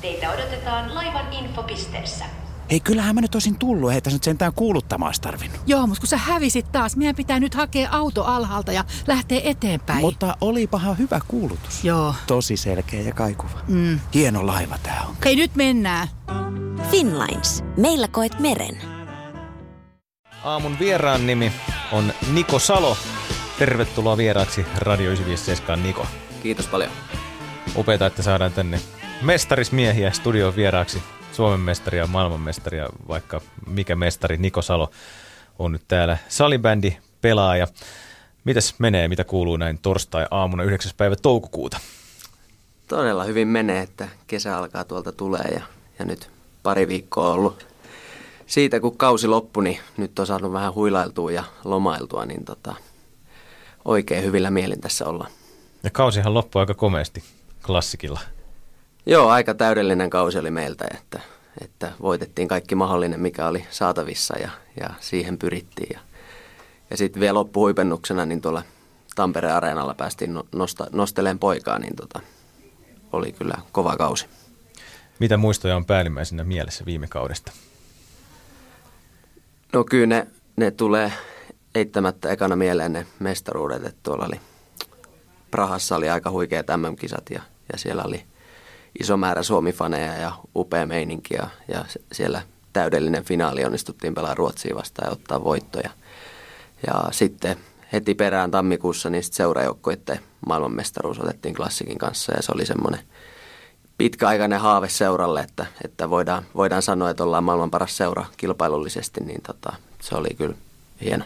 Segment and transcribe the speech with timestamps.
[0.00, 2.24] Teitä odotetaan laivan infopisteessä.
[2.68, 5.60] Ei, kyllähän mä nyt olisin tullut, ei tässä nyt sentään kuuluttamaan tarvinnut.
[5.66, 10.00] Joo, mutta kun sä hävisit taas, meidän pitää nyt hakea auto alhaalta ja lähteä eteenpäin.
[10.00, 11.84] Mutta olipahan hyvä kuulutus.
[11.84, 12.14] Joo.
[12.26, 13.60] Tosi selkeä ja kaikuva.
[13.68, 14.00] Mm.
[14.14, 15.14] Hieno laiva tää on.
[15.24, 16.08] Hei, nyt mennään.
[16.90, 17.64] Finlines.
[17.76, 18.78] Meillä koet meren.
[20.44, 21.52] Aamun vieraan nimi
[21.92, 22.96] on Niko Salo.
[23.58, 26.06] Tervetuloa vieraaksi Radio 957 Niko.
[26.42, 26.90] Kiitos paljon.
[27.76, 28.80] Upeeta, että saadaan tänne
[29.22, 31.02] mestarismiehiä studioon vieraaksi.
[31.32, 34.90] Suomen mestaria, maailmanmestaria, vaikka mikä mestari Niko Salo
[35.58, 36.18] on nyt täällä.
[36.28, 37.66] Salibändi pelaaja.
[38.44, 40.92] Mitäs menee, mitä kuuluu näin torstai-aamuna 9.
[40.96, 41.78] päivä toukokuuta?
[42.88, 45.62] Todella hyvin menee, että kesä alkaa tuolta tulee ja,
[45.98, 46.30] ja nyt
[46.62, 47.66] pari viikkoa ollut
[48.46, 52.74] siitä, kun kausi loppui, niin nyt on saanut vähän huilailtua ja lomailtua, niin tota,
[53.84, 55.30] oikein hyvillä mielin tässä ollaan.
[55.82, 57.22] Ja kausihan loppui aika komeasti
[57.66, 58.20] klassikilla.
[59.08, 61.20] Joo, aika täydellinen kausi oli meiltä, että,
[61.60, 65.88] että voitettiin kaikki mahdollinen, mikä oli saatavissa ja, ja siihen pyrittiin.
[65.92, 66.00] Ja,
[66.90, 68.62] ja sitten vielä loppuhuipennuksena, niin tuolla
[69.14, 72.20] Tampereen areenalla päästiin no, nosta, nosteleen poikaa, niin tota,
[73.12, 74.26] oli kyllä kova kausi.
[75.18, 77.52] Mitä muistoja on päällimmäisenä mielessä viime kaudesta?
[79.72, 81.12] No kyllä ne, ne tulee
[81.74, 84.40] eittämättä ekana mieleen ne mestaruudet, että tuolla oli
[85.50, 88.24] Prahassa oli aika huikeat MM-kisat ja, ja siellä oli
[89.00, 95.08] iso määrä suomifaneja ja upea meininki ja, ja siellä täydellinen finaali onnistuttiin pelaa Ruotsiin vastaan
[95.08, 95.90] ja ottaa voittoja.
[96.86, 97.56] Ja sitten
[97.92, 103.00] heti perään tammikuussa niin seurajoukkoiden maailmanmestaruus otettiin klassikin kanssa ja se oli semmoinen
[103.98, 109.42] pitkäaikainen haave seuralle, että, että voidaan, voidaan sanoa, että ollaan maailman paras seura kilpailullisesti, niin
[109.42, 110.54] tota, se oli kyllä
[111.00, 111.24] hieno.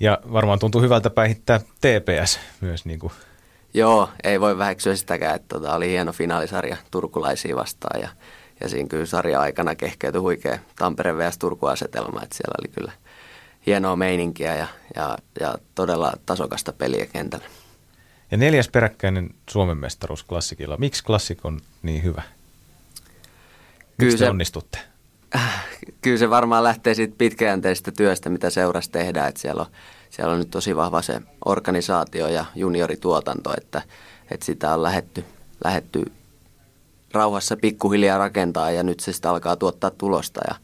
[0.00, 2.84] Ja varmaan tuntuu hyvältä päihittää TPS myös.
[2.84, 3.12] Niin kuin.
[3.74, 8.08] Joo, ei voi väheksyä sitäkään, että tota, oli hieno finaalisarja turkulaisia vastaan ja,
[8.60, 11.38] ja siinä kyllä sarja aikana kehkeytyi huikea Tampereen vs.
[11.38, 12.92] Turku-asetelma, että siellä oli kyllä
[13.66, 17.44] hienoa meininkiä ja, ja, ja todella tasokasta peliä kentällä.
[18.30, 20.76] Ja neljäs peräkkäinen Suomen mestaruus klassikilla.
[20.76, 22.22] Miksi klassik on niin hyvä?
[22.22, 24.78] Miksi Kyllä te se- onnistutte?
[26.02, 29.28] Kyllä se varmaan lähtee siitä pitkäjänteisestä työstä, mitä seurassa tehdään.
[29.28, 29.68] Että siellä, on,
[30.12, 33.82] siellä on nyt tosi vahva se organisaatio ja juniorituotanto, että,
[34.30, 35.24] että sitä on lähetty,
[35.64, 36.12] lähetty
[37.12, 40.40] rauhassa pikkuhiljaa rakentaa ja nyt se sitä alkaa tuottaa tulosta.
[40.48, 40.54] Ja,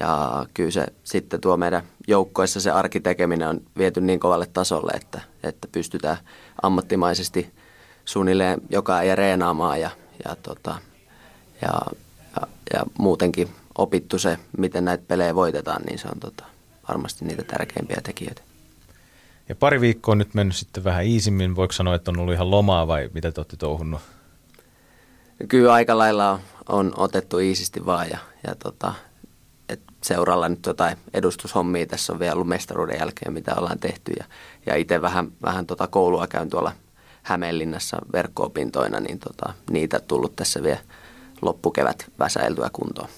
[0.00, 5.20] ja kyllä se sitten tuo meidän joukkoissa se arkitekeminen on viety niin kovalle tasolle, että,
[5.42, 6.16] että pystytään
[6.62, 7.52] ammattimaisesti
[8.04, 9.90] suunnilleen joka äijä reenaamaan ja,
[10.24, 10.74] ja, tota,
[11.62, 11.80] ja,
[12.36, 13.48] ja, ja muutenkin
[13.78, 16.44] opittu se, miten näitä pelejä voitetaan, niin se on tota,
[16.88, 18.49] varmasti niitä tärkeimpiä tekijöitä.
[19.50, 21.56] Ja pari viikkoa on nyt mennyt sitten vähän iisimmin.
[21.56, 24.00] Voiko sanoa, että on ollut ihan lomaa vai mitä te olette touhunnut?
[25.48, 28.94] Kyllä aika lailla on, on otettu iisisti vaan ja, ja tota,
[29.68, 34.12] et seuralla nyt jotain edustushommia tässä on vielä ollut mestaruuden jälkeen, mitä ollaan tehty.
[34.18, 34.24] Ja,
[34.66, 36.72] ja itse vähän, vähän tota koulua käyn tuolla
[37.22, 40.80] Hämeenlinnassa verkko-opintoina, niin tota, niitä tullut tässä vielä
[41.42, 43.08] loppukevät väsäiltyä kuntoon.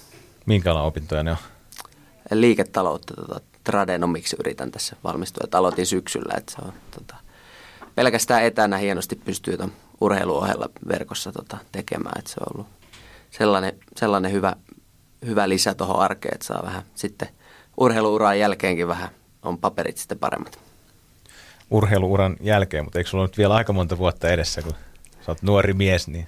[0.47, 1.37] Minkälaisia opintoja ne on?
[2.31, 5.45] liiketaloutta tota, tradenomiksi yritän tässä valmistua.
[5.45, 7.17] Et aloitin syksyllä, että se on tota,
[7.95, 12.19] pelkästään etänä hienosti pystyy ton urheiluohella verkossa tota, tekemään.
[12.19, 12.73] Et se on ollut
[13.31, 14.57] sellainen, sellainen hyvä,
[15.27, 17.29] hyvä lisä tuohon arkeen, että saa vähän sitten
[17.77, 19.09] urheiluuran jälkeenkin vähän
[19.43, 20.59] on paperit sitten paremmat.
[21.71, 24.75] Urheiluuran jälkeen, mutta eikö sulla nyt vielä aika monta vuotta edessä, kun
[25.21, 26.27] sä oot nuori mies, niin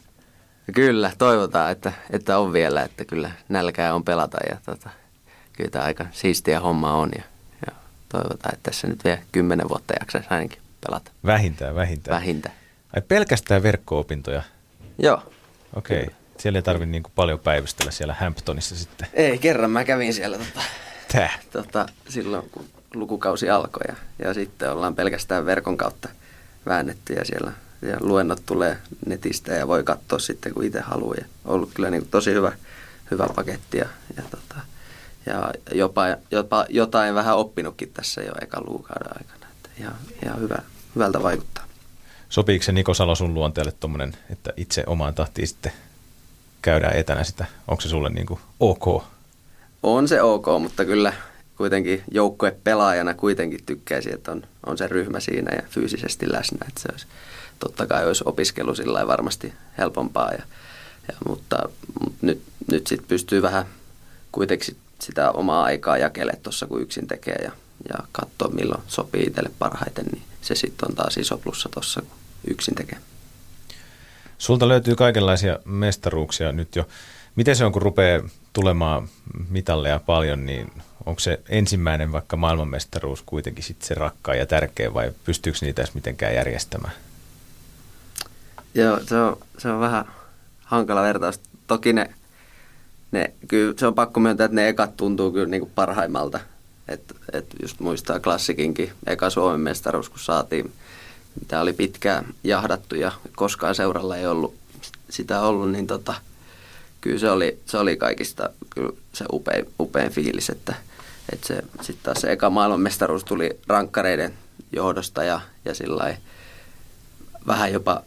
[0.73, 4.91] Kyllä, toivotaan, että, että on vielä, että kyllä nälkää on pelata ja tota,
[5.57, 7.23] kyllä tämä aika siistiä homma on ja,
[7.67, 7.73] ja
[8.09, 11.11] toivotaan, että tässä nyt vielä kymmenen vuotta jaksaisi ainakin pelata.
[11.27, 12.21] vähintään, vähintään.
[12.21, 12.55] Vähintään.
[12.97, 14.43] Ai pelkästään verkko-opintoja?
[14.99, 15.33] Joo.
[15.77, 16.03] Okei.
[16.03, 16.15] Okay.
[16.39, 19.09] Siellä ei tarvitse niin paljon päivystellä siellä Hamptonissa sitten.
[19.13, 20.61] Ei, kerran mä kävin siellä tota,
[21.13, 21.31] Tää.
[21.53, 22.65] tota, silloin, kun
[22.95, 23.95] lukukausi alkoi ja,
[24.27, 26.09] ja sitten ollaan pelkästään verkon kautta
[26.67, 31.15] väännetty ja siellä ja luennot tulee netistä ja voi katsoa sitten, kun itse haluaa.
[31.21, 32.53] Ja ollut kyllä niin kuin tosi hyvä,
[33.11, 33.87] hyvä paketti ja,
[34.17, 34.61] ja, tota,
[35.27, 39.47] ja jopa, jopa jotain vähän oppinutkin tässä jo ekan lukukauden aikana.
[39.57, 39.95] Että ihan,
[40.25, 40.57] ihan hyvä,
[40.95, 41.65] hyvältä vaikuttaa.
[42.29, 45.73] Sopiiko se Niko Salo sun luonteelle tommonen, että itse omaan tahtiin sitten
[46.63, 47.45] käydään etänä sitä?
[47.69, 49.05] Onko se sulle niin kuin ok?
[49.83, 51.13] On se ok, mutta kyllä
[51.57, 56.67] kuitenkin joukkue pelaajana kuitenkin tykkäisi, että on, on se ryhmä siinä ja fyysisesti läsnä.
[56.69, 57.07] Että se olisi,
[57.59, 60.43] totta kai olisi opiskelu sillä varmasti helpompaa, ja,
[61.09, 61.59] ja, mutta,
[62.01, 63.67] mutta nyt, nyt sitten pystyy vähän
[64.33, 67.53] kuitenkin sitä omaa aikaa jakelemaan tuossa, kun yksin tekee ja,
[67.89, 72.19] ja katsoa, milloin sopii itselle parhaiten, niin se sitten on taas iso plussa tuossa, kun
[72.47, 72.99] yksin tekee.
[74.39, 76.87] Sulta löytyy kaikenlaisia mestaruuksia nyt jo.
[77.37, 79.09] Miten se on, kun rupeaa tulemaan
[79.51, 80.73] mitalleja paljon, niin
[81.07, 85.95] onko se ensimmäinen vaikka maailmanmestaruus kuitenkin sit se rakkaa ja tärkeä vai pystyykö niitä edes
[85.95, 86.95] mitenkään järjestämään?
[88.75, 90.05] Joo, se on, se on vähän
[90.65, 91.41] hankala vertaus.
[91.67, 92.11] Toki ne,
[93.15, 96.41] ne, kyllä se on pakko myöntää, että ne ekat tuntuu kyllä niin kuin parhaimmalta.
[96.89, 100.73] Että et just muistaa klassikinkin eka Suomen mestaruus, kun saatiin,
[101.41, 104.55] mitä oli pitkään jahdattu ja koskaan seuralla ei ollut
[105.11, 106.15] sitä ollut, niin tota,
[107.01, 110.75] kyllä se oli, se oli kaikista kyllä se upein, upein fiilis, että,
[111.33, 114.35] että se, sitten taas se eka maailmanmestaruus tuli rankkareiden
[114.73, 116.17] johdosta ja, ja sillä
[117.47, 118.03] vähän jopa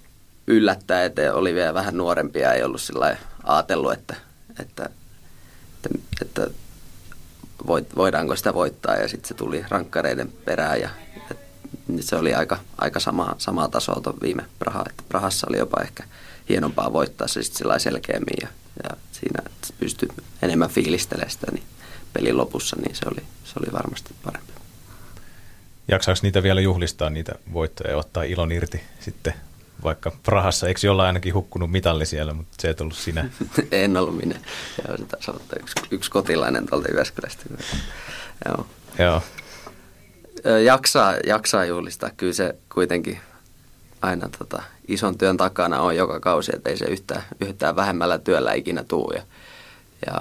[0.48, 4.16] yllättää, että oli vielä vähän nuorempia, ei ollut sillä ajatellut, että,
[4.60, 4.90] että,
[5.86, 5.90] että,
[6.22, 6.48] että
[7.96, 10.90] voidaanko sitä voittaa ja sitten se tuli rankkareiden perään ja
[11.32, 11.38] et,
[12.00, 16.04] se oli aika, aika sama, samaa tasoa tuon viime Praha, että Prahassa oli jopa ehkä
[16.50, 18.48] hienompaa voittaa se sitten sillä selkeämmin ja,
[18.84, 19.44] ja siinä
[19.80, 20.10] pystyi
[20.42, 21.64] enemmän fiilistelemään sitä niin
[22.14, 24.54] pelin lopussa, niin se oli, se oli varmasti parempi.
[25.88, 29.34] Jaksaako niitä vielä juhlistaa niitä voittoja ja ottaa ilon irti sitten
[29.84, 33.30] vaikka Prahassa, eikö jollain ainakin hukkunut mitalli siellä, mutta se et ollut sinä.
[33.72, 34.36] en ollut minä.
[34.88, 37.44] Joo, se taisi olla yksi, yksi kotilainen tuolta Jyväskylästä.
[38.46, 38.68] Joo.
[39.00, 39.22] Joo.
[40.64, 42.10] Jaksaa, jaksaa juhlistaa.
[42.18, 43.20] Kyllä se kuitenkin
[44.02, 48.54] aina tota, ison työn takana on joka kausi, että ei se yhtään, yhtään vähemmällä työllä
[48.54, 49.12] ikinä tuu.
[49.16, 49.22] Ja,
[50.06, 50.14] ja,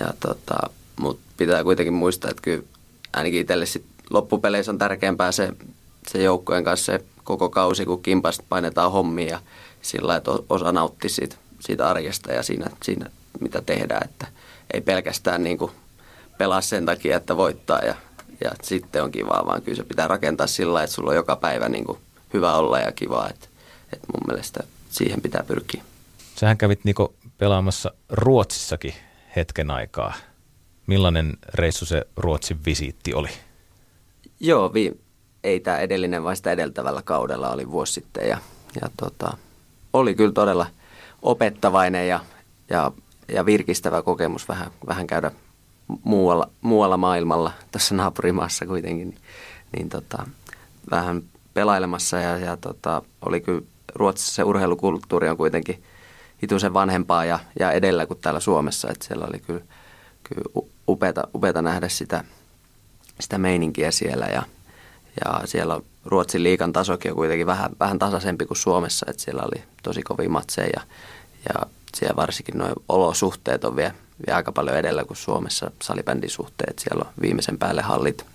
[0.00, 2.62] ja tota, mutta pitää kuitenkin muistaa, että kyllä
[3.12, 5.52] ainakin itselle sit loppupeleissä on tärkeämpää se,
[6.06, 9.40] se joukkojen kanssa se koko kausi, kun kimpasta painetaan hommia ja
[9.82, 13.10] sillä että osa nautti siitä, siitä arjesta ja siinä, siinä,
[13.40, 14.04] mitä tehdään.
[14.04, 14.26] Että
[14.74, 15.72] ei pelkästään niin kuin
[16.38, 17.94] pelaa sen takia, että voittaa ja,
[18.44, 21.68] ja sitten on kivaa, vaan kyllä se pitää rakentaa sillä että sulla on joka päivä
[21.68, 21.98] niin kuin
[22.34, 23.30] hyvä olla ja kivaa.
[23.30, 23.48] Että,
[23.92, 24.60] että mun mielestä
[24.90, 25.82] siihen pitää pyrkiä.
[26.36, 28.94] Sähän kävit Niko pelaamassa Ruotsissakin
[29.36, 30.14] hetken aikaa.
[30.86, 33.28] Millainen reissu se Ruotsin visiitti oli?
[34.40, 35.00] Joo, vi-
[35.44, 38.28] ei tämä edellinen, vaan sitä edeltävällä kaudella oli vuosi sitten.
[38.28, 38.38] Ja,
[38.82, 39.36] ja tota,
[39.92, 40.66] oli kyllä todella
[41.22, 42.20] opettavainen ja,
[42.70, 42.92] ja,
[43.28, 45.30] ja virkistävä kokemus vähän, vähän käydä
[46.04, 49.20] muualla, muualla maailmalla, tässä naapurimaassa kuitenkin, niin,
[49.76, 50.26] niin tota,
[50.90, 51.22] vähän
[51.54, 53.62] pelailemassa ja, ja tota, oli kyllä
[53.94, 55.82] Ruotsissa se urheilukulttuuri on kuitenkin
[56.42, 59.62] hituisen vanhempaa ja, ja edellä kuin täällä Suomessa, että siellä oli kyllä,
[60.22, 62.24] kyllä upeata, upeata nähdä sitä,
[63.20, 64.42] sitä meininkiä siellä ja,
[65.24, 69.62] ja siellä Ruotsin liikan tasokin on kuitenkin vähän, vähän tasaisempi kuin Suomessa, että siellä oli
[69.82, 70.82] tosi kovia matseja ja,
[71.48, 71.66] ja
[71.96, 73.94] siellä varsinkin nuo olosuhteet on vielä,
[74.26, 76.78] vielä aika paljon edellä kuin Suomessa salibändin suhteet.
[76.78, 78.26] Siellä on viimeisen päälle hallit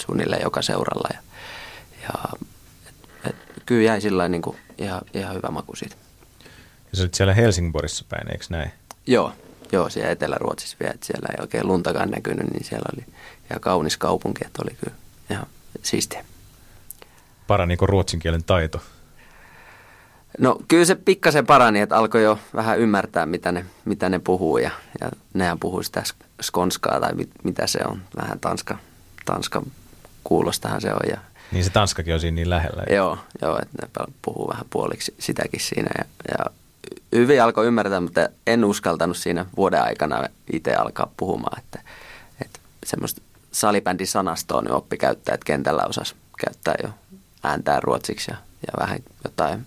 [0.00, 1.18] suunnilleen joka seuralla ja,
[2.02, 2.38] ja
[2.88, 2.94] et,
[3.30, 3.36] et,
[3.66, 5.96] kyllä jäi sillä niin kuin ihan, ihan hyvä maku siitä.
[6.90, 8.70] Ja sä olit siellä Helsingborissa päin, eikö näin?
[9.06, 9.32] Joo,
[9.72, 13.04] joo siellä Etelä-Ruotsissa vielä, että siellä ei oikein luntakaan näkynyt, niin siellä oli
[13.50, 14.96] ihan kaunis kaupunki, että oli kyllä
[15.84, 16.24] siistiä.
[17.46, 18.80] Paraniko ruotsin kielen taito?
[20.38, 24.58] No kyllä se pikkasen parani, että alkoi jo vähän ymmärtää, mitä ne, mitä ne puhuu
[24.58, 24.70] ja,
[25.00, 26.02] ja nehän puhuu sitä
[26.42, 28.78] skonskaa tai mit, mitä se on, vähän tanska,
[29.24, 29.62] tanska
[30.24, 31.00] kuulostahan se on.
[31.08, 31.18] Ja,
[31.52, 32.82] niin se Tanskakin on siinä niin lähellä.
[32.90, 36.44] Joo, joo että ne puhuu vähän puoliksi sitäkin siinä ja, ja
[37.12, 41.80] hyvin alkoi ymmärtää, mutta en uskaltanut siinä vuoden aikana itse alkaa puhumaan, että,
[42.44, 43.20] että semmoista
[43.54, 46.90] salibändisanastoa niin oppi käyttää, että kentällä osasi käyttää jo
[47.42, 49.66] ääntää ruotsiksi ja, ja vähän jotain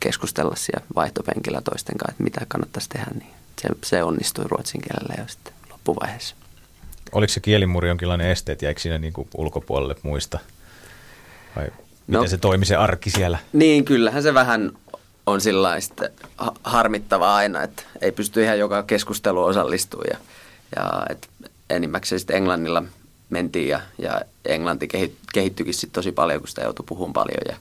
[0.00, 3.30] keskustella siellä vaihtopenkillä toisten kanssa, että mitä kannattaisi tehdä, niin
[3.62, 6.34] se, se onnistui ruotsin kielellä jo sitten loppuvaiheessa.
[7.12, 10.38] Oliko se kielimuri jonkinlainen este, että jäikö siinä niin kuin ulkopuolelle muista?
[11.56, 11.64] Vai
[12.06, 13.38] miten no, se toimi se arki siellä?
[13.52, 14.72] Niin, kyllähän se vähän
[15.26, 15.76] on sillä
[16.64, 20.08] harmittavaa aina, että ei pysty ihan joka keskustelu osallistumaan.
[20.10, 20.18] Ja,
[20.76, 21.28] ja et
[21.70, 22.82] enimmäkseen sitten Englannilla
[23.30, 24.88] mentiin ja, ja englanti
[25.32, 27.42] kehittyikin sitten tosi paljon, kun sitä joutui puhumaan paljon.
[27.48, 27.56] Ja,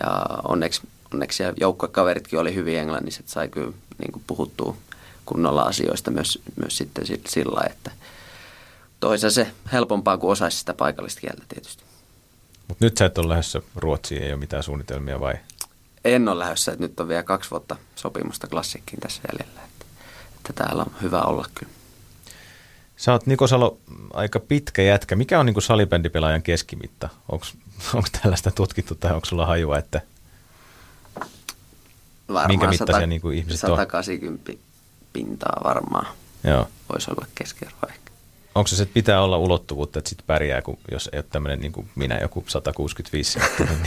[0.00, 0.80] ja onneksi,
[1.12, 4.76] onneksi joukkokaveritkin oli hyvin englannissa, että sai kyllä niin kuin puhuttua
[5.26, 7.90] kunnolla asioista myös, myös sitten sillä että
[9.00, 11.82] toisaalta se helpompaa kuin osaisi sitä paikallista kieltä tietysti.
[12.68, 15.34] Mutta nyt sä et ole lähdössä Ruotsiin, ei ole mitään suunnitelmia vai?
[16.04, 19.86] En ole lähdössä, että nyt on vielä kaksi vuotta sopimusta klassikkiin tässä jäljellä, että,
[20.36, 21.72] että täällä on hyvä olla kyllä.
[22.98, 23.78] Sä oot Niko Salo
[24.12, 25.16] aika pitkä jätkä.
[25.16, 27.08] Mikä on niin salibändipelaajan keskimitta?
[27.28, 27.46] Onko
[28.22, 30.00] tällaista tutkittu tai onko sulla hajua, että
[32.28, 34.58] varmaan minkä mittaisia 100, niin kuin ihmiset 180 on?
[35.12, 36.06] pintaa varmaan.
[36.44, 36.68] Joo.
[36.92, 38.10] Voisi olla keskiarvo ehkä.
[38.54, 41.72] Onko se, että pitää olla ulottuvuutta, että sitten pärjää, kun jos ei ole tämmöinen niin
[41.72, 43.38] kuin minä, joku 165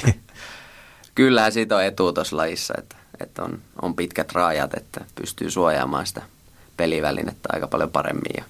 [0.05, 0.21] niin.
[1.15, 6.07] Kyllähän siitä on etu tuossa lajissa, että, että on, on pitkät rajat, että pystyy suojaamaan
[6.07, 6.21] sitä
[6.77, 8.33] pelivälinettä aika paljon paremmin.
[8.37, 8.43] Ja,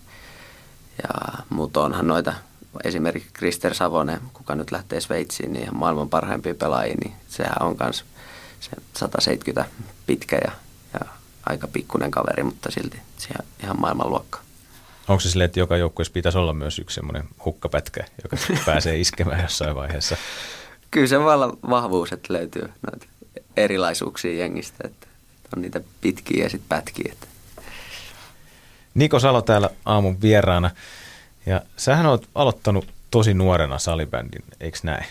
[1.03, 2.33] ja, mutta onhan noita,
[2.83, 7.75] esimerkiksi Krister Savonen, kuka nyt lähtee Sveitsiin, niin ihan maailman parhaimpia pelaajia, niin sehän on
[7.79, 8.05] myös
[8.59, 9.65] se 170
[10.07, 10.51] pitkä ja,
[10.93, 11.07] ja
[11.45, 12.97] aika pikkunen kaveri, mutta silti
[13.29, 14.39] ihan, ihan maailmanluokka.
[15.07, 19.41] Onko se silleen, että joka joukkueessa pitäisi olla myös yksi semmoinen hukkapätkä, joka pääsee iskemään
[19.41, 20.17] jossain vaiheessa?
[20.91, 23.05] Kyllä se vaan vahvuus, että löytyy noita
[23.57, 25.07] erilaisuuksia jengistä, että
[25.55, 27.11] on niitä pitkiä ja sitten pätkiä.
[27.11, 27.27] Että.
[28.93, 30.69] Niko Salo täällä aamun vieraana.
[31.45, 35.05] Ja sähän oot aloittanut tosi nuorena salibändin, eikö näin?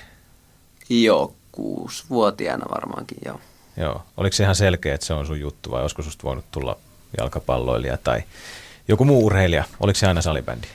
[0.89, 3.41] Joo, kuusi-vuotiaana varmaankin, joo.
[3.77, 4.03] Joo.
[4.17, 6.77] Oliko se ihan selkeä, että se on sun juttu vai olisiko susta voinut tulla
[7.19, 8.23] jalkapalloilija tai
[8.89, 9.65] joku muu urheilija?
[9.81, 10.67] Oliko se aina salibändi?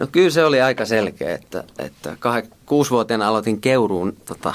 [0.00, 4.54] No kyllä se oli aika selkeä, että, että kah- kuusivuotiaana aloitin Keuruun tota,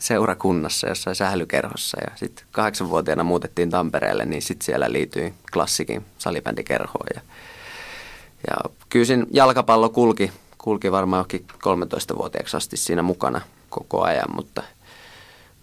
[0.00, 7.20] seurakunnassa jossain sählykerhossa ja sitten kahdeksanvuotiaana muutettiin Tampereelle, niin sitten siellä liityin klassikin salibändikerhoon ja,
[8.46, 14.62] ja kyllä jalkapallo kulki, kulki varmaan johonkin 13-vuotiaaksi asti siinä mukana koko ajan, mutta,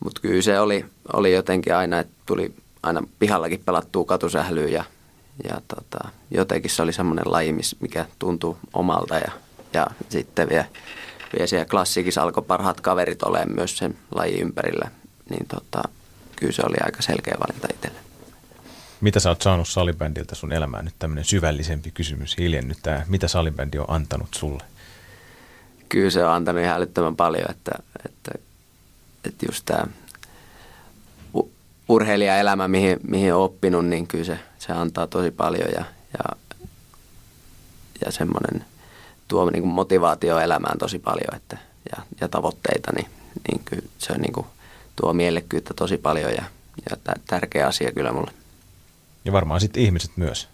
[0.04, 2.54] mutta kyllä se oli, oli jotenkin aina, että tuli
[2.84, 4.84] aina pihallakin pelattua katusählyä ja,
[5.50, 9.32] ja tota, jotenkin se oli semmoinen laji, mikä tuntuu omalta ja,
[9.74, 10.66] ja sitten vielä,
[11.34, 14.92] vielä siellä klassikissa alkoi parhaat kaverit olemaan myös sen lajin ympärillä,
[15.30, 15.84] niin tota,
[16.36, 18.00] kyllä se oli aika selkeä valinta itselle.
[19.02, 20.86] Mitä sä oot saanut salibändiltä sun elämään?
[20.86, 23.06] Nyt tämmöinen syvällisempi kysymys hiljennyttää.
[23.08, 24.64] Mitä salibändi on antanut sulle?
[25.90, 27.72] Kyllä se on antanut ihan älyttömän paljon, että,
[28.06, 28.32] että,
[29.26, 29.88] että just tämä
[31.90, 36.38] urheilijaelämä, mihin, mihin on oppinut, niin kyllä se, se antaa tosi paljon ja, ja,
[38.06, 38.66] ja semmoinen
[39.28, 41.58] tuo niin kuin motivaatio elämään tosi paljon että,
[41.96, 43.08] ja, ja tavoitteita, niin,
[43.48, 44.48] niin kyllä se on niin kuin,
[44.96, 46.44] tuo mielekkyyttä tosi paljon ja,
[46.90, 48.32] ja tärkeä asia kyllä mulle.
[49.26, 50.48] Ja varmaan sitten ihmiset myös,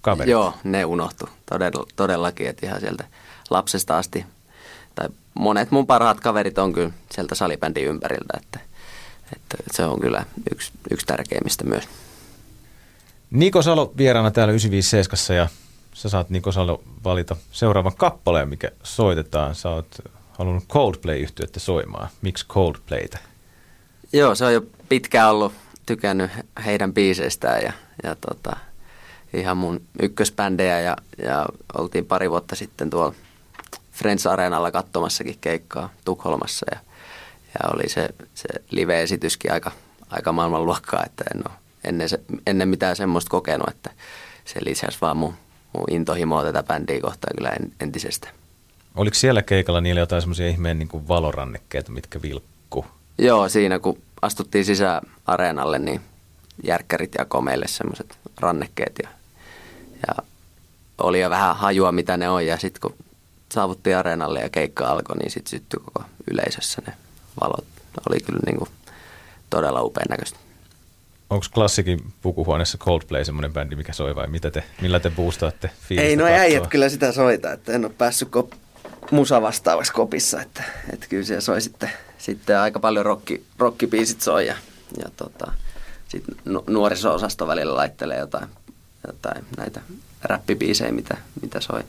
[0.00, 0.30] kaverit.
[0.30, 3.04] Joo, ne unohtu todella, todellakin, että ihan sieltä
[3.50, 4.24] lapsesta asti,
[4.94, 8.60] tai monet mun parhaat kaverit on kyllä sieltä salibändin ympäriltä, että,
[9.36, 11.84] että se on kyllä yksi, yksi tärkeimmistä myös.
[13.30, 15.48] Niko Salo vieraana täällä 957 ja
[15.96, 19.54] sä saat Niko Salo valita seuraavan kappaleen, mikä soitetaan.
[19.54, 19.98] Sä oot
[20.38, 22.08] halunnut Coldplay-yhtyötä soimaan.
[22.22, 23.18] Miksi Coldplaytä?
[24.12, 25.52] Joo, se on jo pitkään ollut
[25.86, 26.30] tykännyt
[26.64, 27.72] heidän biiseistään ja,
[28.02, 28.56] ja tota,
[29.34, 31.46] ihan mun ykkösbändejä ja, ja
[31.78, 33.14] oltiin pari vuotta sitten tuolla
[33.92, 36.78] Friends Areenalla katsomassakin keikkaa Tukholmassa ja,
[37.54, 39.72] ja oli se, se live-esityskin aika,
[40.10, 43.90] aika maailmanluokkaa, että en ole ennen, se, ennen mitään semmoista kokenut, että
[44.44, 45.34] se lisäsi vaan mun,
[45.76, 48.28] mun intohimoa tätä bändiä kohtaan kyllä entisestä.
[48.94, 52.86] Oliko siellä keikalla niillä jotain semmoisia ihmeen niin valorannekkeita, mitkä vilkku?
[53.18, 56.00] Joo, siinä kun astuttiin sisään areenalle, niin
[56.64, 59.08] järkkärit jakoi meille semmoiset rannekkeet ja,
[60.06, 60.24] ja
[60.98, 62.46] oli jo vähän hajua, mitä ne on.
[62.46, 63.06] Ja sitten kun
[63.52, 66.92] saavuttiin areenalle ja keikka alkoi, niin sitten syttyi koko yleisössä ne
[67.40, 67.64] valot.
[68.10, 68.70] Oli kyllä niin kuin
[69.50, 70.38] todella upean näköistä.
[71.30, 76.08] Onko klassikin pukuhuoneessa Coldplay semmoinen bändi, mikä soi vai mitä te, millä te boostaatte fiilistä?
[76.08, 78.56] Ei, no äijät kyllä sitä soita, että en ole päässyt kop-
[79.10, 84.46] musa vastaavaksi kopissa, että, että kyllä siellä soi sitten, sitten aika paljon rocki, rockibiisit soi
[84.46, 84.56] ja,
[84.98, 85.52] ja tota,
[86.08, 86.34] sitten
[86.66, 88.48] nuoriso-osasto välillä laittelee jotain,
[89.06, 89.80] jotain näitä
[90.22, 91.80] räppibiisejä, mitä, mitä soi.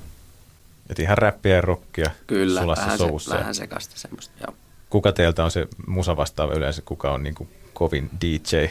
[0.89, 3.31] Et ihan räppiä ja rockia Kyllä, sulassa vähän, sovussa.
[3.31, 4.55] Se, vähän sekasta semmoista, joo.
[4.89, 8.67] Kuka teiltä on se musa vastaava yleensä, kuka on niin kuin kovin DJ?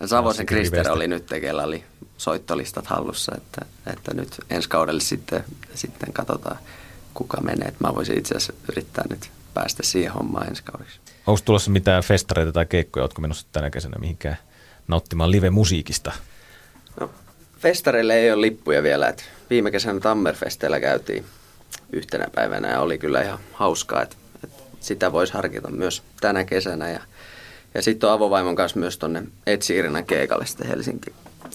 [0.00, 1.84] Ja Savosen Krister oli nyt tekellä oli
[2.16, 6.58] soittolistat hallussa, että, että nyt ensi kaudelle sitten, sitten katsotaan,
[7.14, 7.68] kuka menee.
[7.68, 11.00] Että mä voisin itse asiassa yrittää nyt päästä siihen hommaan ensi kaudeksi.
[11.26, 14.36] Onko tulossa mitään festareita tai keikkoja, oletko menossa tänä kesänä mihinkään
[14.88, 16.12] nauttimaan live-musiikista?
[17.00, 17.10] No,
[17.58, 19.08] festareille ei ole lippuja vielä.
[19.08, 21.24] Että viime kesänä Tammerfesteillä käytiin
[21.92, 26.90] yhtenä päivänä ja oli kyllä ihan hauskaa, että, että sitä voisi harkita myös tänä kesänä.
[26.90, 27.00] Ja,
[27.74, 31.12] ja sitten on avovaimon kanssa myös tuonne Etsi Irinan keikalle sitten Helsinki.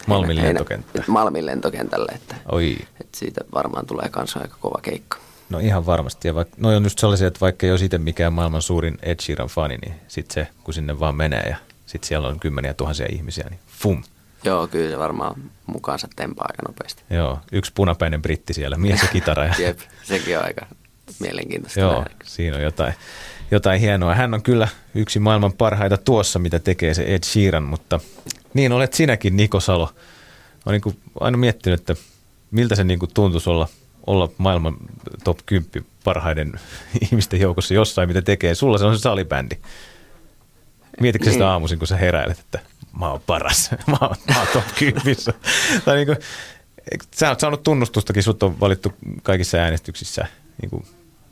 [0.08, 1.04] Malmin lentokenttä.
[1.08, 2.78] Malmin lentokentälle, että, Oi.
[3.02, 5.18] että siitä varmaan tulee kanssa aika kova keikka.
[5.50, 6.28] No ihan varmasti.
[6.28, 9.20] Ja vaikka, noi on just sellaisia, että vaikka ei ole itse mikään maailman suurin Ed
[9.22, 13.08] Sheeran fani, niin sitten se, kun sinne vaan menee ja sitten siellä on kymmeniä tuhansia
[13.12, 14.04] ihmisiä, niin fum.
[14.44, 17.04] Joo, kyllä se varmaan mukaansa tempaa aika nopeasti.
[17.10, 19.46] Joo, yksi punapäinen britti siellä, mies ja kitara.
[19.46, 19.54] Ja...
[19.66, 20.66] Jep, sekin on aika
[21.20, 21.80] mielenkiintoista.
[21.80, 22.16] Joo, nähdä.
[22.24, 22.94] siinä on jotain,
[23.54, 24.16] jotain hienoa.
[24.16, 28.00] Hän on kyllä yksi maailman parhaita tuossa, mitä tekee se Ed Sheeran, mutta
[28.54, 29.90] niin olet sinäkin, Niko Salo.
[30.66, 32.04] Olen niin aina miettinyt, että
[32.52, 33.68] miltä se niin kuin tuntuisi olla,
[34.08, 34.78] olla maailman
[35.24, 36.54] top 10 parhaiden
[37.02, 38.56] ihmisten joukossa jossain, mitä tekee.
[38.56, 39.56] Sulla se on se salibändi.
[41.00, 42.60] Mietitkö sitä aamuisin, kun sä heräilet, että
[43.00, 45.16] mä oon paras, mä oon, mä oon top 10.
[45.86, 46.18] tai niin kuin,
[47.16, 48.94] sä oot saanut tunnustustakin, sut on valittu
[49.24, 50.28] kaikissa äänestyksissä.
[50.62, 50.86] Niin kuin,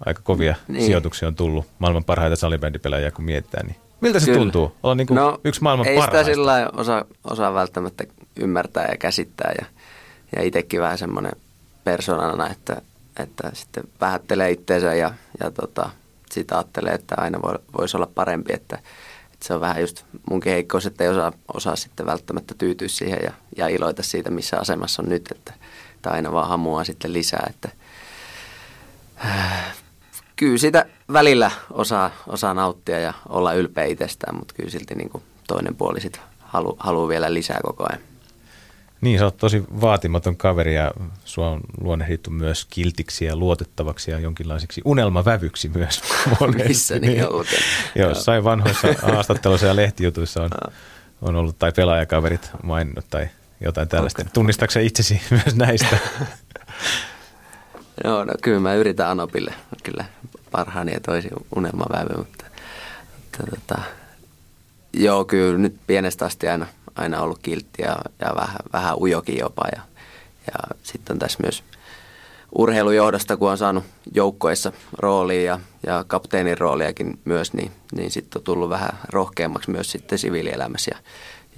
[0.05, 0.86] aika kovia niin.
[0.86, 1.65] sijoituksia on tullut.
[1.79, 3.67] Maailman parhaita salibändipelaajia, kun mietitään.
[3.67, 3.75] Niin.
[4.01, 4.38] Miltä se Kyllä.
[4.38, 4.75] tuntuu?
[4.84, 6.17] Olla niin kuin no, yksi maailman ei parhaista.
[6.17, 8.03] Ei sitä sillä osaa, osaa välttämättä
[8.36, 9.53] ymmärtää ja käsittää.
[9.60, 9.65] Ja,
[10.36, 11.31] ja itsekin vähän semmoinen
[11.84, 12.81] persoonana, että,
[13.20, 15.89] että sitten vähättelee itteensä ja, ja tota,
[16.31, 18.53] sitä ajattelee, että aina voi, voisi olla parempi.
[18.53, 18.75] Että,
[19.34, 23.20] että se on vähän just munkin heikkous, että ei osaa, osaa sitten välttämättä tyytyä siihen
[23.24, 25.31] ja, ja iloita siitä, missä asemassa on nyt.
[25.31, 25.53] Että,
[25.96, 27.48] että aina vaan hamuaa sitten lisää.
[27.50, 27.70] Että,
[30.41, 35.24] kyllä sitä välillä osaa, osaa nauttia ja olla ylpeä itsestään, mutta kyllä silti niin kuin
[35.48, 38.01] toinen puoli sitten halu, haluaa vielä lisää koko ajan.
[39.01, 40.91] Niin, sä oot tosi vaatimaton kaveri ja
[41.25, 46.01] sua on luonnehdittu myös kiltiksi ja luotettavaksi ja jonkinlaisiksi unelmavävyksi myös.
[46.67, 47.19] Missä niin, niin
[47.95, 50.50] Joo, jossain vanhoissa haastatteluissa ja lehtijutuissa on,
[51.21, 53.29] on ollut, tai pelaajakaverit maininnut tai
[53.60, 54.25] jotain tällaista.
[54.33, 55.98] Tunnistatko itsesi myös näistä?
[58.03, 59.53] Joo, no kyllä mä yritän Anopille
[59.84, 60.05] kyllä
[60.51, 62.46] parhaani ja toisi unelmavävy, mutta,
[63.13, 63.81] mutta tota,
[64.93, 69.63] joo, kyllä nyt pienestä asti aina, aina ollut kiltti ja, ja vähän, vähän ujokin jopa
[69.75, 69.81] ja,
[70.48, 71.63] ja sitten on tässä myös
[72.58, 78.43] urheilujohdosta, kun on saanut joukkoissa roolia ja, ja kapteenin rooliakin myös, niin, niin sitten on
[78.43, 81.01] tullut vähän rohkeammaksi myös sitten siviilielämässä ja,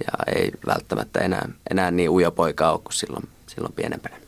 [0.00, 4.23] ja ei välttämättä enää, enää niin ujo poika ole kuin silloin, silloin pienempänä.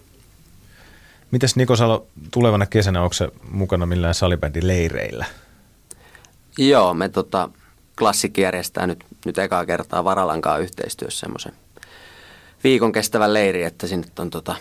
[1.31, 5.25] Mitäs Niko Salo, tulevana kesänä, onko se mukana millään salibändileireillä?
[6.59, 7.49] Joo, me tota,
[7.99, 11.53] klassikki järjestää nyt, nyt ekaa kertaa Varalankaa yhteistyössä semmoisen
[12.65, 14.57] viikon kestävän leiri, että sinne on tota,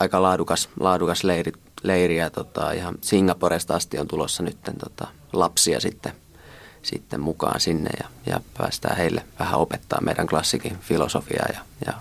[0.00, 5.80] aika laadukas, laadukas leiri, leiri ja tota, ihan Singaporesta asti on tulossa nyt tota, lapsia
[5.80, 6.12] sitten,
[6.82, 11.92] sitten mukaan sinne ja, ja päästään heille vähän opettaa meidän klassikin filosofiaa ja, ja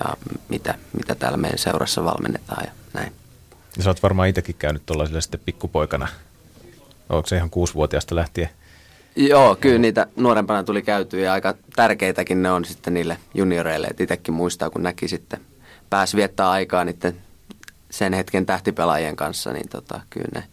[0.00, 0.16] ja
[0.48, 3.12] mitä, mitä täällä meidän seurassa valmennetaan ja näin.
[3.76, 6.08] Ja sä oot varmaan itsekin käynyt tuollaisille sitten pikkupoikana.
[7.08, 8.48] Onko se ihan kuusivuotiaasta lähtien?
[9.16, 13.86] Joo, kyllä niitä nuorempana tuli käytyä ja aika tärkeitäkin ne on sitten niille junioreille.
[13.86, 15.40] Et itsekin muistaa, kun näki sitten,
[15.90, 17.16] pääsi viettää aikaa niiden
[17.90, 20.44] sen hetken tähtipelaajien kanssa, niin tota, kyllä ne,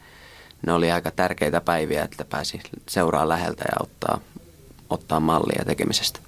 [0.66, 4.20] ne oli aika tärkeitä päiviä, että pääsi seuraa läheltä ja ottaa,
[4.90, 6.20] ottaa mallia tekemisestä.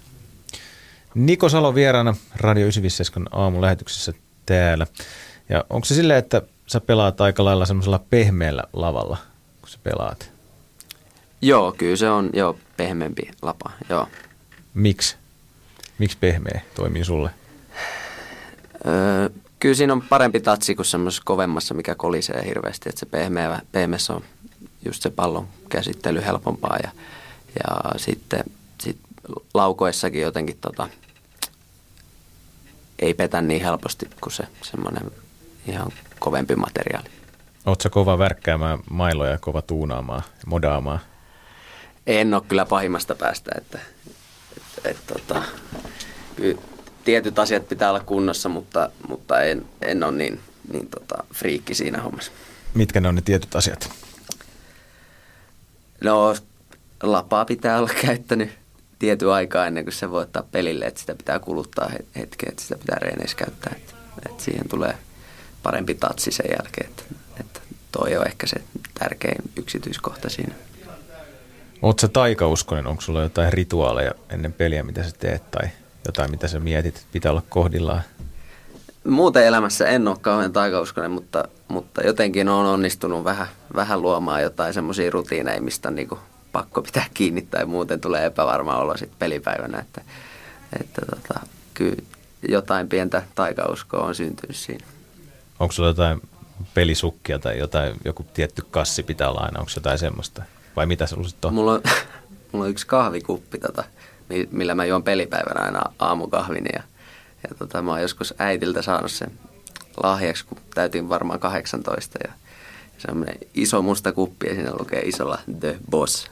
[1.16, 4.14] Niko Salo vieraana Radio 957 aamulähetyksessä
[4.46, 4.88] täällä.
[5.50, 9.18] Ja onko se silleen, että sä pelaat aika lailla semmoisella pehmeällä lavalla,
[9.62, 10.32] kun sä pelaat?
[11.42, 14.08] Joo, kyllä se on jo pehmeämpi lapa, joo.
[14.74, 15.16] Miksi?
[15.98, 17.30] Miksi pehmeä toimii sulle?
[18.88, 22.90] Öö, kyllä siinä on parempi tatsi kuin semmoisessa kovemmassa, mikä kolisee hirveästi.
[22.90, 24.24] Että se pehmeä, pehmeässä on
[24.86, 26.92] just se pallon käsittely helpompaa ja,
[27.56, 28.44] ja sitten
[29.30, 30.90] sit laukoessakin jotenkin tota,
[33.00, 35.12] ei petä niin helposti kuin se semmoinen
[35.68, 37.10] ihan kovempi materiaali.
[37.66, 41.00] Oletko kova värkkäämään mailoja, kova tuunaamaan, modaamaan?
[42.08, 43.80] En ole kyllä pahimmasta päästä, että,
[44.58, 45.44] että, että tota,
[47.04, 50.40] tietyt asiat pitää olla kunnossa, mutta, mutta en, en ole niin,
[50.74, 52.32] niin tota, friikki siinä hommassa.
[52.74, 53.90] Mitkä ne on ne tietyt asiat?
[56.04, 56.36] No,
[57.04, 58.59] lapaa pitää olla käyttänyt
[59.00, 62.78] tietyn aikaa ennen kuin se voi ottaa pelille, että sitä pitää kuluttaa hetken, että sitä
[62.78, 63.74] pitää reeneissä käyttää.
[63.78, 63.94] Että,
[64.30, 64.98] että siihen tulee
[65.64, 67.04] parempi tatsi sen jälkeen, että,
[67.40, 67.60] että
[67.92, 68.62] toi on ehkä se
[69.00, 70.56] tärkein yksityiskohta siinä.
[71.82, 72.88] Oletko taikauskonen?
[72.88, 75.70] Onko sulla jotain rituaaleja ennen peliä, mitä sä teet tai
[76.06, 78.02] jotain, mitä sä mietit, että pitää olla kohdillaan?
[79.04, 84.74] Muuten elämässä en ole kauhean taikauskonen, mutta, mutta jotenkin on onnistunut vähän, vähän luomaan jotain
[84.74, 86.20] semmoisia rutiineja, mistä niin kuin
[86.52, 89.80] pakko pitää kiinni tai muuten tulee epävarma olo sitten pelipäivänä.
[89.80, 90.02] Että,
[90.82, 91.40] että tota,
[91.74, 92.04] kyllä
[92.48, 94.86] jotain pientä taikauskoa on syntynyt siinä.
[95.60, 96.22] Onko sulla jotain
[96.74, 100.44] pelisukkia tai jotain, joku tietty kassi pitää olla aina, onko jotain semmoista?
[100.76, 101.54] Vai mitä se sitten on?
[101.54, 101.82] Mulla on,
[102.52, 103.84] mulla on yksi kahvikuppi, tota,
[104.52, 106.84] millä mä juon pelipäivänä aina aamukahvin ja,
[107.44, 109.32] ja tota, mä oon joskus äitiltä saanut sen
[110.04, 112.34] lahjaksi, kun täytin varmaan 18 ja
[113.00, 116.32] semmoinen iso musta kuppi ja siinä lukee isolla The Boss.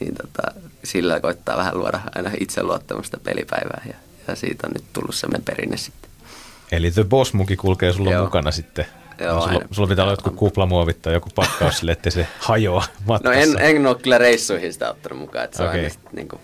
[0.00, 3.94] Niin tota, sillä koittaa vähän luoda aina itseluottamusta pelipäivää ja,
[4.28, 6.10] ja siitä on nyt tullut semmoinen perinne sitten.
[6.72, 8.24] Eli The Boss-muki kulkee sulla Joo.
[8.24, 8.86] mukana sitten?
[9.18, 13.52] Joo, sulla, sulla pitää olla jotkut kuplamuovit tai joku pakkaus sille, ettei se hajoa matkassa.
[13.52, 15.74] No en, en ole kyllä reissuihin sitä ottanut mukaan, että se okay.
[15.74, 16.40] on aina sitten, niin kuin,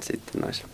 [0.00, 0.68] sitten noissa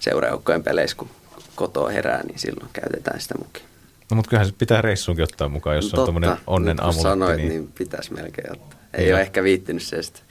[0.00, 1.10] seurajoukkojen peleissä, kun
[1.54, 3.69] kotoa herää, niin silloin käytetään sitä mukia.
[4.10, 7.02] No mutta kyllähän se pitää reissuunkin ottaa mukaan, jos no, on tuommoinen onnen amuletti.
[7.02, 7.48] sanoit, niin...
[7.48, 8.78] niin pitäisi melkein ottaa.
[8.94, 9.14] Ei Joo.
[9.16, 10.22] ole ehkä viittinyt se sitten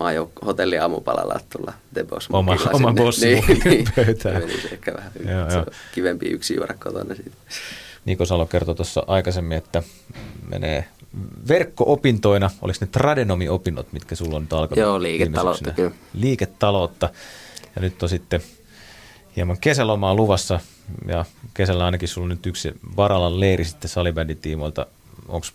[0.00, 3.02] maajouk- hotelli aamupalalla tulla Debos Oma- mukilla oma sinne.
[3.02, 4.42] bossi niin, niin, pöytään.
[4.42, 5.66] Menisi ehkä vähän Joo, se joo.
[5.94, 7.36] kivempi yksi juoda kotona siitä.
[8.04, 9.82] Niko Salo kertoi tuossa aikaisemmin, että
[10.48, 10.88] menee
[11.48, 14.78] verkko-opintoina, oliko ne tradenomi-opinnot, mitkä sulla on nyt alkanut?
[14.82, 15.90] Joo, liiketaloutta kyllä.
[16.12, 17.08] Liiketaloutta.
[17.76, 18.40] Ja nyt on sitten
[19.36, 20.60] hieman kesälomaa luvassa,
[21.08, 21.24] ja
[21.54, 24.86] kesällä ainakin sulla on nyt yksi Varalan leiri sitten salibändin tiimoilta.
[25.28, 25.46] Onko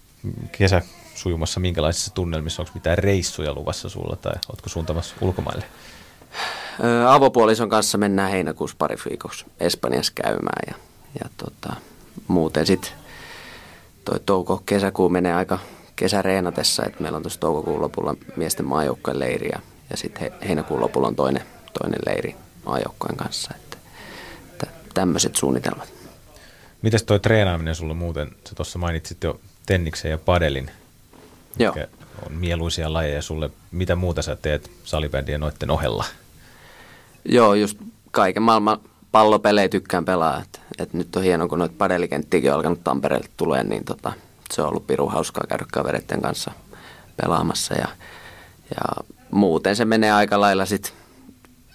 [0.52, 0.82] kesä
[1.16, 5.66] sujumassa minkälaisissa tunnelmissa, onko mitään reissuja luvassa sulla, tai ootko suuntamassa ulkomaille?
[7.08, 10.76] Avopuolison kanssa mennään heinäkuussa pari viikoksi Espanjassa käymään ja,
[11.24, 11.76] ja tota,
[12.28, 12.92] muuten sitten
[14.06, 15.60] toi touko-kesäkuu menee aika
[15.96, 20.82] kesäreenatessa, että meillä on tuossa toukokuun lopulla miesten maajoukkojen leiri ja, ja sitten he, heinäkuun
[20.82, 21.44] lopulla on toinen,
[21.80, 23.75] toinen leiri maajoukkojen kanssa, että
[24.96, 25.94] tämmöiset suunnitelmat.
[26.82, 30.72] Mites toi treenaaminen sulla muuten, sä tuossa mainitsit jo tenniksen ja padelin,
[31.60, 31.76] Joo.
[32.26, 33.50] on mieluisia lajeja sulle.
[33.72, 36.06] Mitä muuta sä teet salibändien noitten ohella?
[37.26, 37.78] Joo, just
[38.12, 38.80] kaiken maailman
[39.12, 40.42] pallopelejä tykkään pelaa.
[40.42, 44.14] Et, et nyt on hienoa, kun noita padelikenttiäkin on alkanut Tampereelle tulee, niin tota,
[44.54, 46.52] se on ollut piru hauskaa käydä kavereiden kanssa
[47.22, 47.74] pelaamassa.
[47.74, 47.88] Ja,
[48.70, 50.94] ja muuten se menee aika lailla sit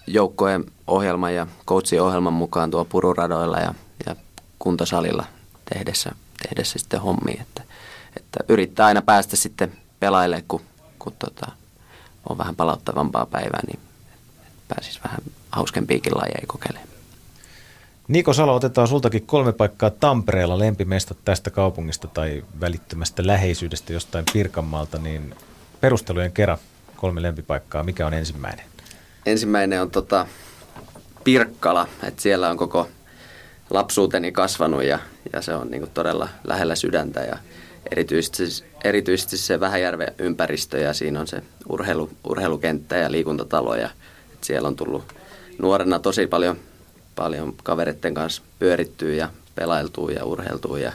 [0.07, 3.73] joukkojen ohjelman ja coachin ohjelman mukaan tuo pururadoilla ja,
[4.05, 4.15] ja
[4.59, 5.25] kuntosalilla
[5.73, 6.11] tehdessä,
[6.43, 7.41] tehdessä sitten hommia.
[7.41, 7.63] Että,
[8.17, 10.61] että yrittää aina päästä sitten pelaille, kun,
[10.99, 11.51] kun tota,
[12.29, 13.79] on vähän palauttavampaa päivää, niin
[14.67, 16.91] pääsisi vähän hauskempiakin lajeja kokeilemaan.
[18.07, 24.97] Niko Salo, otetaan sultakin kolme paikkaa Tampereella lempimestat tästä kaupungista tai välittömästä läheisyydestä jostain Pirkanmaalta,
[24.97, 25.35] niin
[25.81, 26.57] perustelujen kerran
[26.95, 27.83] kolme lempipaikkaa.
[27.83, 28.70] Mikä on ensimmäinen?
[29.25, 30.27] Ensimmäinen on tota
[31.23, 32.87] Pirkkala, että siellä on koko
[33.69, 34.99] lapsuuteni kasvanut ja,
[35.33, 37.37] ja se on niinku todella lähellä sydäntä ja
[37.91, 38.43] erityisesti,
[38.83, 43.89] erityisesti se Vähäjärven ympäristö ja siinä on se urheilu, urheilukenttä ja liikuntatalo ja
[44.33, 45.03] et siellä on tullut
[45.59, 46.57] nuorena tosi paljon,
[47.15, 50.93] paljon kavereiden kanssa pyörittyä ja pelailtua ja urheiltua ja,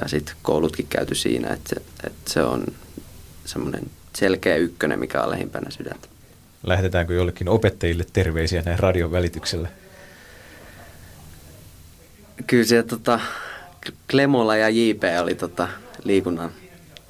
[0.00, 2.64] ja sitten koulutkin käyty siinä, että se, et se on
[3.44, 3.82] semmoinen
[4.16, 6.13] selkeä ykkönen, mikä on lähimpänä sydäntä.
[6.64, 9.68] Lähetetäänkö jollekin opettajille terveisiä näin radion välityksellä?
[12.46, 13.20] Kyllä se tota,
[14.10, 15.68] Klemola ja JP oli tota,
[16.04, 16.50] liikunnan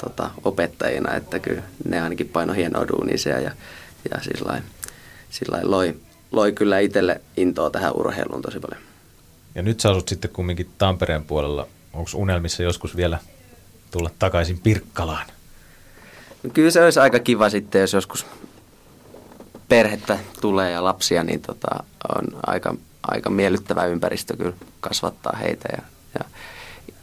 [0.04, 3.50] tota, opettajina, että kyllä ne ainakin paino hienoa duunia siellä ja,
[4.10, 4.62] ja sillä
[5.30, 5.96] sillä loi,
[6.32, 8.82] loi kyllä itselle intoa tähän urheiluun tosi paljon.
[9.54, 11.68] Ja nyt sä asut sitten kumminkin Tampereen puolella.
[11.92, 13.18] Onko unelmissa joskus vielä
[13.90, 15.26] tulla takaisin Pirkkalaan?
[16.42, 18.26] No Kyllä se olisi aika kiva sitten, jos joskus
[19.76, 21.84] perhettä tulee ja lapsia, niin tota,
[22.16, 25.82] on aika, aika miellyttävä ympäristö kyllä kasvattaa heitä ja,
[26.18, 26.24] ja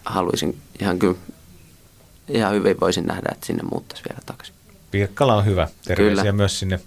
[0.05, 1.17] haluaisin ihan kyllä,
[2.27, 4.55] ihan hyvin voisin nähdä, että sinne muuttaisi vielä takaisin.
[4.91, 5.67] Pirkkala on hyvä.
[5.85, 6.31] Terveisiä Kyllä.
[6.31, 6.79] myös sinne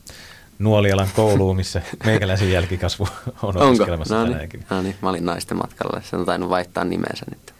[0.58, 3.08] Nuolialan kouluun, missä meikäläisen jälkikasvu
[3.42, 3.66] on Onko?
[3.66, 4.60] opiskelemassa No tänäänkin.
[4.60, 6.00] niin, no niin, mä olin naisten matkalla.
[6.10, 7.54] Se on tainnut vaihtaa nimensä nyt.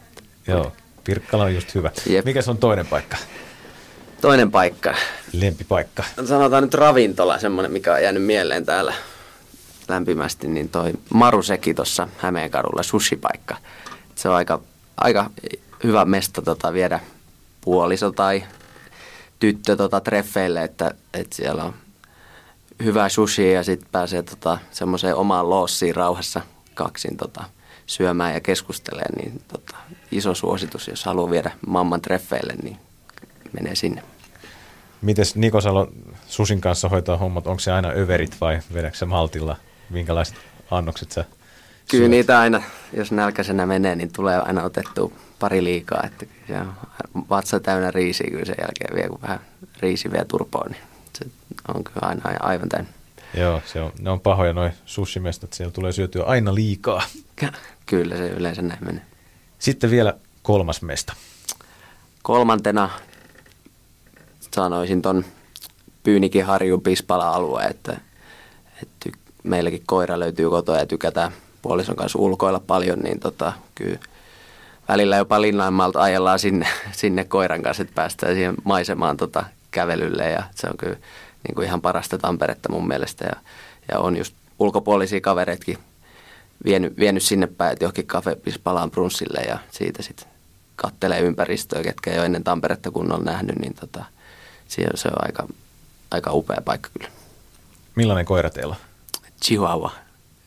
[0.47, 0.73] Joo,
[1.05, 1.91] Pirkkala on just hyvä.
[2.07, 2.25] Jep.
[2.25, 3.17] Mikä on toinen paikka?
[4.21, 4.95] Toinen paikka.
[5.33, 6.05] Lempipaikka.
[6.25, 8.95] Sanotaan nyt ravintola, semmoinen, mikä on jäänyt mieleen täällä
[9.89, 13.57] lämpimästi, niin toi Maruseki tuossa Hämeenkadulla, sushipaikka.
[14.15, 14.61] Se on aika,
[14.97, 15.31] aika
[15.85, 17.01] hyvä mesta tota, viedä
[17.61, 18.45] puoliso tai
[19.39, 21.75] tyttö tota, treffeille, että, että siellä on
[22.85, 26.41] hyvä sushi ja sitten pääsee tota, semmoiseen omaan loossiin rauhassa
[26.75, 27.45] kaksin tota,
[27.87, 29.77] syömään ja keskustelemaan, niin tota,
[30.13, 32.77] iso suositus, jos haluaa viedä mamman treffeille, niin
[33.55, 34.03] menee sinne.
[35.03, 35.93] Mites Niko Salo
[36.27, 37.47] Susin kanssa hoitaa hommat?
[37.47, 39.57] Onko se aina överit vai vedätkö sä maltilla?
[39.91, 40.37] Minkälaiset
[40.71, 41.25] annokset sä
[41.91, 42.11] Kyllä syöt?
[42.11, 42.63] niitä aina,
[42.93, 46.03] jos nälkäisenä menee, niin tulee aina otettua pari liikaa.
[46.07, 46.75] Että se on
[47.31, 49.41] vatsa täynnä riisiä kyllä sen jälkeen vielä, kun vähän
[49.81, 50.83] riisi vie turpoon, niin
[51.19, 51.25] se
[51.75, 52.91] on kyllä aina aivan täynnä.
[53.35, 55.53] Joo, se on, ne on pahoja noin sushimestat.
[55.53, 57.03] Siellä tulee syötyä aina liikaa.
[57.87, 59.03] Kyllä se yleensä näin menee.
[59.59, 61.13] Sitten vielä kolmas mesta.
[62.23, 62.91] Kolmantena
[64.55, 65.25] sanoisin ton
[66.03, 68.01] Pyynikin harjun Pispala-alue, että,
[68.83, 73.99] että meilläkin koira löytyy kotoa ja tykätään puolison kanssa ulkoilla paljon, niin tota, kyllä
[74.89, 80.43] välillä jopa Linnanmaalta ajellaan sinne, sinne koiran kanssa, että päästään siihen maisemaan tota kävelylle ja
[80.55, 80.97] se on kyllä
[81.49, 83.41] niin kuin ihan parasta Tamperetta mun mielestä ja,
[83.93, 85.79] ja on just ulkopuolisia kavereitkin
[86.65, 90.29] vienyt, vienyt sinne päin, että johonkin kafe Pispalaan brunssille ja siitä sitten
[90.77, 94.05] kattelee ympäristöä, ketkä ei ole ennen Tamperetta kunnolla nähnyt, niin tota,
[94.69, 95.47] siellä se on aika,
[96.11, 97.11] aika upea paikka kyllä.
[97.95, 98.81] Millainen koira teillä on?
[99.43, 99.93] Chihuahua,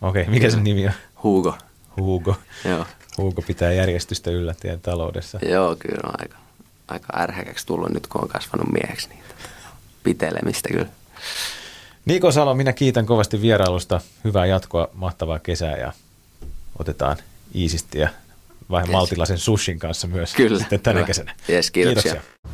[0.02, 0.94] Okei, okay, mikä sen nimi on?
[1.24, 1.58] Hugo.
[1.98, 2.36] Hugo.
[2.66, 2.86] Joo,
[3.18, 5.40] Hugo pitää järjestystä yllä teidän taloudessa.
[5.46, 6.38] Joo kyllä on aika,
[6.88, 9.20] aika ärhäkäksi tullut nyt, kun on kasvanut mieheksi, niin
[10.04, 10.88] pitelemistä kyllä.
[12.06, 14.02] Niko Salo, minä kiitän kovasti vierailusta.
[14.24, 15.94] Hyvää jatkoa, mahtavaa kesää ja
[16.80, 17.18] otetaan
[17.56, 18.10] iisisti ja
[18.72, 18.94] vähän Yes.
[18.94, 21.08] maltilaisen sushin kanssa myös Kyllä, sitten tänä hyvä.
[21.08, 21.36] kesänä.
[21.50, 22.22] Yes, kiitoksia.